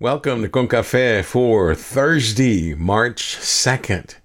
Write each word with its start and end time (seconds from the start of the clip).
Welcome 0.00 0.42
to 0.42 0.48
Con 0.48 0.66
Café 0.66 1.24
for 1.24 1.72
Thursday, 1.72 2.74
March 2.74 3.36
2nd, 3.36 4.16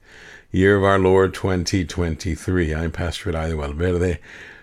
year 0.51 0.75
of 0.75 0.83
our 0.83 0.97
Lord 0.97 1.35
2023. 1.35 2.73
I'm 2.73 2.89
Pastor 2.89 3.31
Eladio 3.31 3.59
Valverde. 3.59 4.17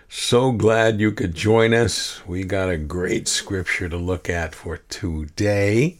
So 0.09 0.51
glad 0.51 0.99
you 0.99 1.13
could 1.13 1.33
join 1.33 1.73
us. 1.73 2.21
We 2.27 2.43
got 2.43 2.69
a 2.69 2.75
great 2.75 3.29
scripture 3.29 3.87
to 3.87 3.95
look 3.95 4.29
at 4.29 4.53
for 4.53 4.79
today. 4.89 5.97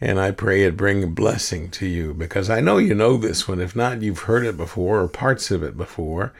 And 0.00 0.20
I 0.20 0.30
pray 0.30 0.62
it 0.62 0.76
bring 0.76 1.02
a 1.02 1.08
blessing 1.08 1.68
to 1.72 1.86
you 1.86 2.14
because 2.14 2.48
I 2.48 2.60
know 2.60 2.78
you 2.78 2.94
know 2.94 3.16
this 3.16 3.48
one. 3.48 3.60
If 3.60 3.74
not, 3.74 4.02
you've 4.02 4.20
heard 4.20 4.46
it 4.46 4.56
before 4.56 5.00
or 5.00 5.08
parts 5.08 5.50
of 5.50 5.64
it 5.64 5.76
before. 5.76 6.32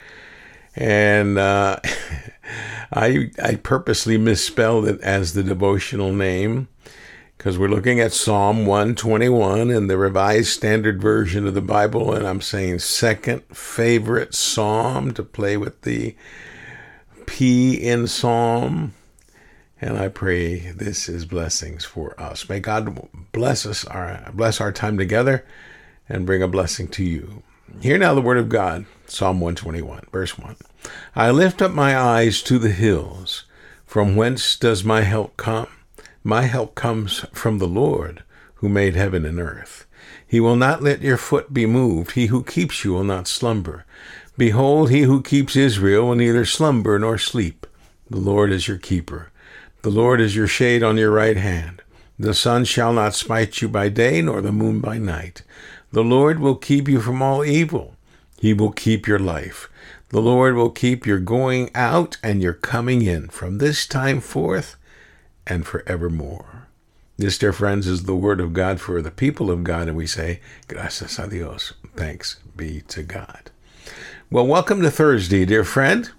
And 0.77 1.37
uh, 1.37 1.81
I, 2.93 3.33
I 3.43 3.57
purposely 3.57 4.19
misspelled 4.19 4.87
it 4.87 5.01
as 5.01 5.35
the 5.35 5.43
devotional 5.43 6.13
name 6.13 6.69
because 7.39 7.57
we're 7.57 7.69
looking 7.69 8.01
at 8.01 8.13
Psalm 8.13 8.67
121 8.67 9.71
in 9.71 9.87
the 9.87 9.97
Revised 9.97 10.49
Standard 10.49 11.01
Version 11.01 11.47
of 11.47 11.55
the 11.55 11.61
Bible, 11.61 12.13
and 12.13 12.27
I'm 12.27 12.41
saying 12.41 12.81
second 12.81 13.45
favorite 13.57 14.35
psalm 14.35 15.15
to 15.15 15.23
play 15.23 15.57
with 15.57 15.83
the 15.83 16.17
P 17.27 17.75
in 17.75 18.09
Psalm. 18.09 18.93
And 19.81 19.97
I 19.97 20.09
pray 20.09 20.73
this 20.73 21.09
is 21.09 21.25
blessings 21.25 21.85
for 21.85 22.21
us. 22.21 22.49
May 22.49 22.59
God 22.59 23.09
bless 23.31 23.65
us, 23.65 23.85
our, 23.85 24.33
bless 24.35 24.61
our 24.61 24.73
time 24.73 24.99
together, 24.99 25.47
and 26.09 26.27
bring 26.27 26.43
a 26.43 26.49
blessing 26.49 26.89
to 26.89 27.05
you. 27.05 27.45
Hear 27.81 27.99
now 27.99 28.15
the 28.15 28.21
word 28.21 28.39
of 28.39 28.49
God, 28.49 28.85
Psalm 29.07 29.39
121, 29.39 30.09
verse 30.11 30.37
1. 30.37 30.57
I 31.15 31.31
lift 31.31 31.63
up 31.63 31.71
my 31.71 31.97
eyes 31.97 32.43
to 32.43 32.59
the 32.59 32.73
hills. 32.73 33.45
From 33.87 34.17
whence 34.17 34.57
does 34.57 34.83
my 34.83 35.03
help 35.03 35.37
come? 35.37 35.69
My 36.25 36.43
help 36.43 36.75
comes 36.75 37.25
from 37.33 37.59
the 37.59 37.69
Lord, 37.69 38.23
who 38.57 38.69
made 38.69 38.97
heaven 38.97 39.25
and 39.25 39.39
earth. 39.39 39.87
He 40.27 40.41
will 40.41 40.57
not 40.57 40.83
let 40.83 41.01
your 41.01 41.17
foot 41.17 41.55
be 41.55 41.65
moved. 41.65 42.13
He 42.13 42.27
who 42.27 42.43
keeps 42.43 42.85
you 42.85 42.93
will 42.93 43.05
not 43.05 43.29
slumber. 43.29 43.85
Behold, 44.37 44.91
he 44.91 45.03
who 45.03 45.23
keeps 45.23 45.57
Israel 45.57 46.09
will 46.09 46.15
neither 46.15 46.45
slumber 46.45 46.99
nor 46.99 47.19
sleep. 47.19 47.67
The 48.11 48.19
Lord 48.19 48.53
is 48.53 48.69
your 48.69 48.79
keeper. 48.79 49.31
The 49.83 49.91
Lord 49.91 50.21
is 50.21 50.35
your 50.35 50.47
shade 50.47 50.83
on 50.83 50.97
your 50.97 51.11
right 51.11 51.37
hand. 51.37 51.83
The 52.19 52.35
sun 52.35 52.65
shall 52.65 52.93
not 52.93 53.15
smite 53.15 53.63
you 53.63 53.69
by 53.69 53.89
day, 53.89 54.21
nor 54.23 54.41
the 54.41 54.53
moon 54.53 54.81
by 54.81 54.99
night. 54.99 55.43
The 55.93 56.05
Lord 56.05 56.41
will 56.41 56.57
keep 56.57 56.89
you 56.89 57.01
from 57.01 57.23
all 57.23 57.45
evil. 57.45 57.95
He 58.41 58.53
will 58.53 58.73
keep 58.73 59.07
your 59.07 59.19
life. 59.19 59.69
The 60.11 60.21
Lord 60.21 60.55
will 60.55 60.71
keep 60.71 61.07
your 61.07 61.19
going 61.21 61.71
out 61.75 62.17
and 62.23 62.43
your 62.43 62.55
coming 62.55 63.03
in 63.03 63.29
from 63.29 63.59
this 63.59 63.87
time 63.87 64.21
forth 64.21 64.77
and 65.49 65.67
forevermore. 65.67 66.69
This, 67.17 67.39
dear 67.39 67.53
friends, 67.53 67.87
is 67.87 68.05
the 68.05 68.15
word 68.15 68.41
of 68.41 68.53
God 68.53 68.81
for 68.81 69.03
the 69.03 69.11
people 69.11 69.51
of 69.51 69.65
God, 69.65 69.89
and 69.89 69.97
we 69.97 70.07
say, 70.07 70.41
Gracias 70.69 71.19
a 71.19 71.27
Dios. 71.27 71.73
Thanks 71.97 72.39
be 72.57 72.83
to 72.89 73.03
God. 73.03 73.51
Well, 74.31 74.47
welcome 74.47 74.83
to 74.83 74.91
Thursday, 74.91 75.45
dear 75.45 75.65
friend. 75.65 76.11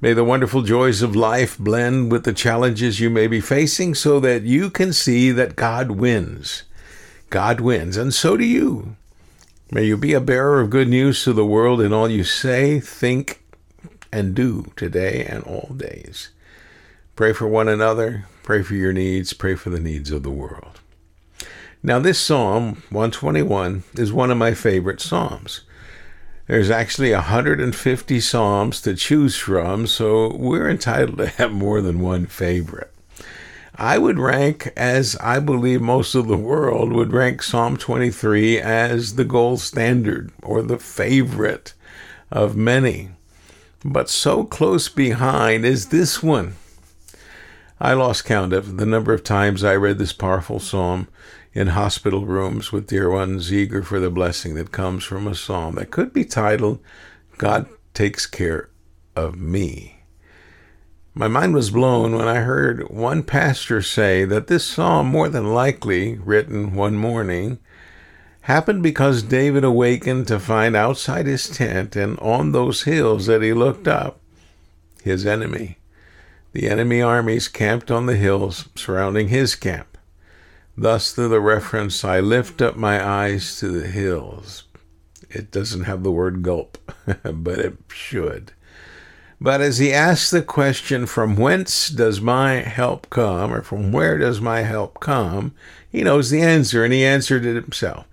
May 0.00 0.12
the 0.12 0.22
wonderful 0.22 0.62
joys 0.62 1.02
of 1.02 1.16
life 1.16 1.58
blend 1.58 2.12
with 2.12 2.22
the 2.22 2.32
challenges 2.32 3.00
you 3.00 3.10
may 3.10 3.26
be 3.26 3.40
facing 3.40 3.96
so 3.96 4.20
that 4.20 4.42
you 4.42 4.70
can 4.70 4.92
see 4.92 5.32
that 5.32 5.56
God 5.56 5.90
wins. 5.90 6.62
God 7.30 7.60
wins, 7.60 7.96
and 7.96 8.14
so 8.14 8.36
do 8.36 8.44
you. 8.44 8.94
May 9.72 9.84
you 9.84 9.96
be 9.96 10.14
a 10.14 10.20
bearer 10.20 10.60
of 10.60 10.70
good 10.70 10.88
news 10.88 11.24
to 11.24 11.32
the 11.32 11.44
world 11.44 11.80
in 11.80 11.92
all 11.92 12.08
you 12.08 12.22
say, 12.22 12.78
think, 12.78 13.42
and 14.12 14.34
do 14.34 14.72
today 14.76 15.26
and 15.28 15.42
all 15.42 15.74
days. 15.76 16.30
Pray 17.16 17.32
for 17.32 17.48
one 17.48 17.66
another, 17.66 18.26
pray 18.48 18.62
for 18.62 18.76
your 18.76 18.94
needs, 18.94 19.34
pray 19.34 19.54
for 19.54 19.68
the 19.68 19.78
needs 19.78 20.10
of 20.10 20.22
the 20.22 20.30
world. 20.30 20.80
Now, 21.82 21.98
this 21.98 22.18
Psalm 22.18 22.82
121 22.88 23.82
is 23.96 24.10
one 24.10 24.30
of 24.30 24.38
my 24.38 24.54
favorite 24.54 25.02
Psalms. 25.02 25.64
There's 26.46 26.70
actually 26.70 27.12
150 27.12 28.20
Psalms 28.20 28.80
to 28.80 28.94
choose 28.94 29.36
from, 29.36 29.86
so 29.86 30.34
we're 30.34 30.70
entitled 30.70 31.18
to 31.18 31.26
have 31.26 31.52
more 31.52 31.82
than 31.82 32.00
one 32.00 32.24
favorite. 32.24 32.90
I 33.74 33.98
would 33.98 34.18
rank, 34.18 34.72
as 34.78 35.14
I 35.20 35.40
believe 35.40 35.82
most 35.82 36.14
of 36.14 36.26
the 36.26 36.38
world 36.38 36.90
would 36.94 37.12
rank 37.12 37.42
Psalm 37.42 37.76
23 37.76 38.62
as 38.62 39.16
the 39.16 39.26
gold 39.26 39.60
standard 39.60 40.32
or 40.42 40.62
the 40.62 40.78
favorite 40.78 41.74
of 42.30 42.56
many. 42.56 43.10
But 43.84 44.08
so 44.08 44.44
close 44.44 44.88
behind 44.88 45.66
is 45.66 45.88
this 45.88 46.22
one. 46.22 46.54
I 47.80 47.92
lost 47.92 48.24
count 48.24 48.52
of 48.52 48.76
the 48.76 48.86
number 48.86 49.12
of 49.12 49.22
times 49.22 49.62
I 49.62 49.76
read 49.76 49.98
this 49.98 50.12
powerful 50.12 50.58
psalm 50.58 51.06
in 51.52 51.68
hospital 51.68 52.26
rooms 52.26 52.72
with 52.72 52.88
dear 52.88 53.08
ones 53.08 53.52
eager 53.52 53.84
for 53.84 54.00
the 54.00 54.10
blessing 54.10 54.56
that 54.56 54.72
comes 54.72 55.04
from 55.04 55.28
a 55.28 55.34
psalm 55.36 55.76
that 55.76 55.92
could 55.92 56.12
be 56.12 56.24
titled, 56.24 56.80
God 57.36 57.68
Takes 57.94 58.26
Care 58.26 58.68
of 59.14 59.38
Me. 59.38 60.00
My 61.14 61.28
mind 61.28 61.54
was 61.54 61.70
blown 61.70 62.16
when 62.16 62.26
I 62.26 62.40
heard 62.40 62.90
one 62.90 63.22
pastor 63.22 63.80
say 63.80 64.24
that 64.24 64.48
this 64.48 64.64
psalm, 64.64 65.06
more 65.06 65.28
than 65.28 65.54
likely 65.54 66.18
written 66.18 66.74
one 66.74 66.96
morning, 66.96 67.60
happened 68.42 68.82
because 68.82 69.22
David 69.22 69.62
awakened 69.62 70.26
to 70.28 70.40
find 70.40 70.74
outside 70.74 71.26
his 71.26 71.48
tent 71.48 71.94
and 71.94 72.18
on 72.18 72.50
those 72.50 72.82
hills 72.82 73.26
that 73.26 73.42
he 73.42 73.52
looked 73.52 73.86
up 73.86 74.20
his 75.04 75.24
enemy 75.24 75.78
the 76.58 76.68
enemy 76.68 77.00
armies 77.00 77.46
camped 77.46 77.88
on 77.88 78.06
the 78.06 78.16
hills 78.16 78.68
surrounding 78.74 79.28
his 79.28 79.54
camp. 79.54 79.96
Thus, 80.76 81.12
through 81.12 81.28
the 81.28 81.40
reference, 81.40 82.02
I 82.02 82.18
lift 82.18 82.60
up 82.60 82.74
my 82.74 83.00
eyes 83.00 83.60
to 83.60 83.68
the 83.68 83.86
hills. 83.86 84.64
It 85.30 85.52
doesn't 85.52 85.84
have 85.84 86.02
the 86.02 86.10
word 86.10 86.42
gulp, 86.42 86.76
but 87.22 87.60
it 87.60 87.76
should. 87.92 88.50
But 89.40 89.60
as 89.60 89.78
he 89.78 89.92
asks 89.92 90.32
the 90.32 90.42
question, 90.42 91.06
from 91.06 91.36
whence 91.36 91.90
does 91.90 92.20
my 92.20 92.54
help 92.54 93.08
come, 93.08 93.54
or 93.54 93.62
from 93.62 93.92
where 93.92 94.18
does 94.18 94.40
my 94.40 94.62
help 94.62 94.98
come, 94.98 95.54
he 95.88 96.02
knows 96.02 96.28
the 96.28 96.42
answer, 96.42 96.82
and 96.82 96.92
he 96.92 97.04
answered 97.04 97.46
it 97.46 97.54
himself. 97.54 98.04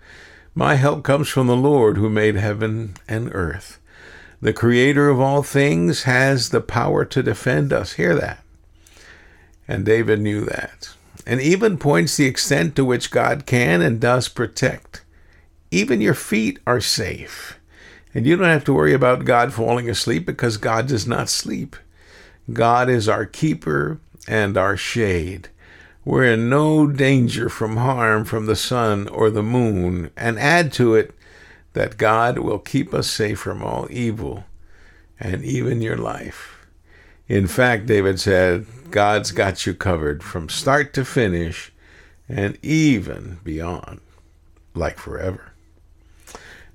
My 0.54 0.76
help 0.76 1.04
comes 1.04 1.30
from 1.30 1.48
the 1.48 1.56
Lord 1.56 1.98
who 1.98 2.12
made 2.12 2.36
heaven 2.36 2.94
and 3.08 3.34
earth. 3.34 3.80
The 4.42 4.54
Creator 4.54 5.10
of 5.10 5.20
all 5.20 5.44
things 5.44 6.04
has 6.04 6.50
the 6.50 6.62
power 6.62 7.06
to 7.06 7.24
defend 7.24 7.74
us. 7.74 7.94
Hear 7.94 8.16
that. 8.16 8.44
And 9.68 9.86
David 9.86 10.22
knew 10.22 10.42
that. 10.46 10.94
And 11.26 11.42
even 11.42 11.78
points 11.78 12.18
the 12.18 12.26
extent 12.26 12.76
to 12.76 12.86
which 12.86 13.12
God 13.12 13.46
can 13.46 13.82
and 13.82 14.00
does 14.00 14.28
protect. 14.28 15.04
Even 15.72 16.02
your 16.02 16.14
feet 16.14 16.60
are 16.68 16.82
safe. 16.82 17.60
And 18.14 18.26
you 18.26 18.38
don't 18.38 18.48
have 18.48 18.64
to 18.66 18.74
worry 18.74 18.94
about 18.94 19.26
God 19.26 19.52
falling 19.52 19.90
asleep 19.90 20.26
because 20.26 20.58
God 20.58 20.88
does 20.88 21.08
not 21.08 21.28
sleep. 21.28 21.76
God 22.54 22.90
is 22.90 23.10
our 23.10 23.26
keeper 23.26 24.00
and 24.28 24.58
our 24.58 24.78
shade. 24.78 25.50
We're 26.06 26.26
in 26.26 26.50
no 26.50 26.86
danger 26.88 27.50
from 27.50 27.78
harm 27.78 28.26
from 28.26 28.46
the 28.46 28.56
sun 28.56 29.08
or 29.08 29.32
the 29.32 29.44
moon. 29.44 30.12
And 30.16 30.38
add 30.38 30.72
to 30.74 30.94
it, 30.94 31.16
that 31.76 31.98
God 31.98 32.40
will 32.40 32.58
keep 32.58 32.94
us 32.94 33.06
safe 33.06 33.38
from 33.38 33.62
all 33.62 33.86
evil 33.92 34.46
and 35.20 35.44
even 35.44 35.82
your 35.82 35.98
life. 35.98 36.66
In 37.28 37.48
fact, 37.48 37.86
David 37.86 38.18
said, 38.18 38.66
God's 38.92 39.34
got 39.34 39.66
you 39.66 39.74
covered 39.74 40.24
from 40.24 40.48
start 40.48 40.94
to 40.94 41.04
finish 41.04 41.74
and 42.30 42.58
even 42.64 43.40
beyond, 43.44 44.00
like 44.74 44.98
forever. 44.98 45.52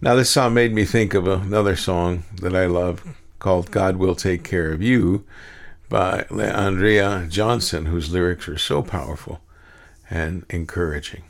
Now, 0.02 0.14
this 0.16 0.28
song 0.28 0.52
made 0.52 0.74
me 0.74 0.84
think 0.84 1.14
of 1.14 1.26
another 1.26 1.76
song 1.76 2.24
that 2.40 2.54
I 2.54 2.66
love 2.66 3.02
called 3.38 3.70
God 3.70 3.96
Will 3.96 4.14
Take 4.14 4.44
Care 4.44 4.70
of 4.70 4.82
You 4.82 5.24
by 5.88 6.26
Andrea 6.30 7.26
Johnson, 7.26 7.86
whose 7.86 8.12
lyrics 8.12 8.48
are 8.48 8.58
so 8.58 8.82
powerful 8.82 9.40
and 10.10 10.44
encouraging. 10.50 11.22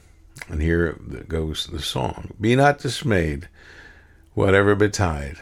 And 0.50 0.60
here 0.60 0.98
goes 1.28 1.68
the 1.68 1.80
song 1.80 2.34
Be 2.40 2.56
not 2.56 2.78
dismayed, 2.78 3.48
whatever 4.34 4.74
betide, 4.74 5.36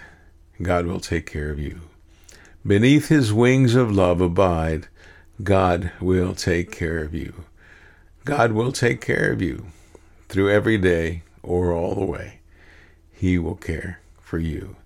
God 0.60 0.84
will 0.84 1.00
take 1.00 1.24
care 1.24 1.50
of 1.50 1.58
you. 1.58 1.80
Beneath 2.66 3.08
his 3.08 3.32
wings 3.32 3.74
of 3.74 3.90
love 3.90 4.20
abide, 4.20 4.88
God 5.42 5.92
will 6.00 6.34
take 6.34 6.70
care 6.70 6.98
of 6.98 7.14
you. 7.14 7.44
God 8.26 8.52
will 8.52 8.72
take 8.72 9.00
care 9.00 9.32
of 9.32 9.40
you 9.40 9.68
through 10.28 10.50
every 10.50 10.76
day 10.76 11.22
or 11.42 11.72
all 11.72 11.94
the 11.94 12.04
way. 12.04 12.40
He 13.10 13.38
will 13.38 13.56
care 13.56 14.00
for 14.20 14.38
you. 14.38 14.76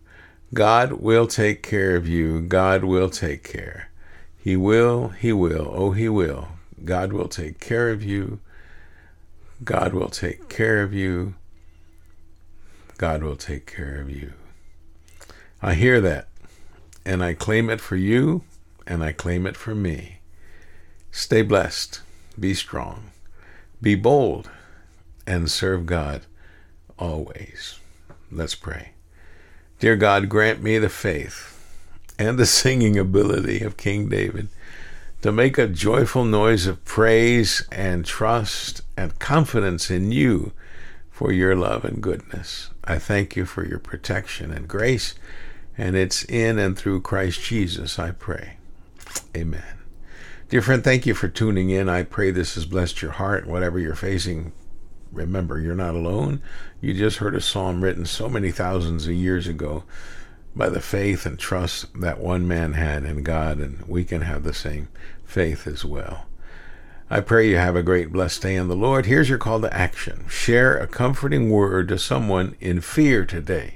God 0.55 0.93
will 0.93 1.27
take 1.27 1.63
care 1.63 1.97
of 1.97 2.07
you. 2.07 2.43
God 2.43 2.85
will 2.85 3.11
take 3.11 3.43
care. 3.43 3.91
He 4.39 4.55
will, 4.55 5.09
He 5.09 5.33
will, 5.33 5.73
oh, 5.75 5.91
He 5.91 6.09
will. 6.09 6.49
God 6.85 7.13
will 7.13 7.29
take 7.29 7.59
care 7.59 7.91
of 7.91 8.05
you. 8.05 8.39
God 9.65 9.93
will 9.93 10.09
take 10.09 10.49
care 10.49 10.83
of 10.83 10.93
you. 10.93 11.35
God 12.99 13.23
will 13.23 13.37
take 13.37 13.67
care 13.67 14.01
of 14.01 14.11
you. 14.11 14.33
I 15.61 15.75
hear 15.75 16.01
that, 16.01 16.29
and 17.05 17.23
I 17.23 17.35
claim 17.35 17.71
it 17.71 17.81
for 17.81 17.97
you, 17.97 18.43
and 18.87 19.05
I 19.05 19.13
claim 19.13 19.47
it 19.47 19.57
for 19.57 19.75
me. 19.75 20.19
Stay 21.11 21.43
blessed, 21.43 22.01
be 22.39 22.55
strong, 22.55 23.11
be 23.81 23.95
bold, 23.95 24.51
and 25.27 25.51
serve 25.51 25.87
God 25.87 26.23
always. 26.99 27.79
Let's 28.31 28.55
pray. 28.55 28.93
Dear 29.79 29.97
God, 29.97 30.29
grant 30.29 30.63
me 30.63 30.79
the 30.79 30.89
faith 30.89 31.59
and 32.19 32.39
the 32.39 32.47
singing 32.47 32.99
ability 32.99 33.63
of 33.63 33.77
King 33.77 34.09
David 34.09 34.49
to 35.23 35.31
make 35.31 35.57
a 35.57 35.69
joyful 35.69 36.25
noise 36.25 36.67
of 36.67 36.85
praise 36.85 37.65
and 37.71 38.05
trust 38.05 38.83
and 38.97 39.17
confidence 39.21 39.89
in 39.89 40.11
you 40.11 40.53
for 41.11 41.31
your 41.31 41.55
love 41.55 41.85
and 41.85 42.03
goodness. 42.03 42.71
I 42.83 42.99
thank 42.99 43.37
you 43.37 43.47
for 43.47 43.65
your 43.65 43.79
protection 43.79 44.51
and 44.51 44.67
grace, 44.67 45.15
and 45.79 45.95
it's 45.95 46.25
in 46.25 46.59
and 46.59 46.77
through 46.77 47.03
Christ 47.03 47.41
Jesus 47.41 48.01
I 48.01 48.11
pray. 48.11 48.57
Amen. 49.37 49.79
Dear 50.49 50.61
friend, 50.61 50.83
thank 50.83 51.07
you 51.07 51.15
for 51.15 51.29
tuning 51.29 51.71
in. 51.71 51.89
I 51.89 52.03
pray 52.03 52.33
this 52.33 52.57
has 52.57 52.67
blessed 52.67 53.01
your 53.01 53.13
heart, 53.13 53.47
whatever 53.47 53.79
you're 53.79 53.95
facing. 53.95 54.51
Remember, 55.13 55.61
you're 55.61 55.77
not 55.77 55.95
alone. 55.95 56.43
You 56.81 56.95
just 56.95 57.19
heard 57.19 57.37
a 57.37 57.41
psalm 57.41 57.85
written 57.85 58.07
so 58.07 58.29
many 58.29 58.51
thousands 58.51 59.07
of 59.07 59.15
years 59.15 59.47
ago 59.47 59.85
by 60.55 60.69
the 60.69 60.81
faith 60.81 61.25
and 61.25 61.39
trust 61.39 62.01
that 62.01 62.21
one 62.21 62.47
man 62.47 62.75
had 62.75 63.05
in 63.05 63.23
God, 63.23 63.59
and 63.59 63.83
we 63.87 64.05
can 64.05 64.23
have 64.23 64.45
the 64.45 64.55
same 64.55 64.89
faith 65.25 65.67
as 65.67 65.85
well. 65.85 66.27
I 67.11 67.21
pray 67.21 67.49
you 67.49 67.57
have 67.57 67.77
a 67.77 67.83
great 67.83 68.11
blessed 68.11 68.43
day 68.43 68.57
in 68.57 68.69
the 68.69 68.77
Lord. 68.77 69.07
Here's 69.07 69.29
your 69.29 69.39
call 69.39 69.61
to 69.61 69.75
action 69.75 70.25
share 70.29 70.79
a 70.79 70.87
comforting 70.87 71.51
word 71.51 71.89
to 71.89 71.99
someone 71.99 72.57
in 72.61 72.81
fear 72.81 73.27
today. 73.27 73.75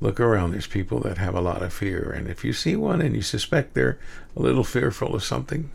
Look 0.00 0.20
around. 0.20 0.52
There's 0.52 0.66
people 0.66 1.00
that 1.00 1.18
have 1.18 1.34
a 1.34 1.40
lot 1.40 1.62
of 1.62 1.72
fear. 1.72 2.10
And 2.10 2.28
if 2.28 2.44
you 2.44 2.52
see 2.52 2.76
one 2.76 3.00
and 3.00 3.14
you 3.14 3.22
suspect 3.22 3.74
they're 3.74 3.98
a 4.34 4.40
little 4.40 4.64
fearful 4.64 5.14
of 5.14 5.24
something, 5.24 5.70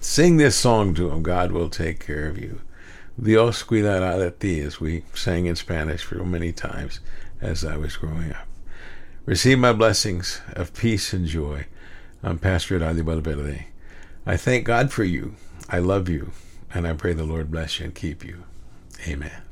sing 0.00 0.36
this 0.36 0.56
song 0.56 0.94
to 0.94 1.10
them. 1.10 1.22
God 1.22 1.52
will 1.52 1.68
take 1.68 2.04
care 2.04 2.28
of 2.28 2.38
you. 2.38 2.60
Dios 3.20 3.62
cuidará 3.62 4.18
de 4.18 4.30
ti, 4.30 4.60
as 4.60 4.80
we 4.80 5.04
sang 5.14 5.46
in 5.46 5.56
Spanish 5.56 6.02
for 6.02 6.24
many 6.24 6.52
times 6.52 7.00
as 7.40 7.64
I 7.64 7.76
was 7.76 7.96
growing 7.96 8.32
up. 8.32 8.46
Receive 9.24 9.56
my 9.60 9.72
blessings 9.72 10.40
of 10.54 10.74
peace 10.74 11.12
and 11.12 11.26
joy. 11.26 11.66
I'm 12.24 12.40
Pastor 12.40 12.82
Adi 12.82 13.02
Valverde. 13.02 13.66
I 14.26 14.36
thank 14.36 14.64
God 14.64 14.90
for 14.92 15.04
you. 15.04 15.36
I 15.68 15.78
love 15.78 16.08
you. 16.08 16.32
And 16.74 16.88
I 16.88 16.94
pray 16.94 17.12
the 17.12 17.22
Lord 17.22 17.48
bless 17.48 17.78
you 17.78 17.84
and 17.84 17.94
keep 17.94 18.24
you. 18.24 18.42
Amen. 19.06 19.42